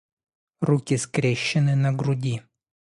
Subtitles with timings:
[0.61, 2.41] Руки скрещены на груди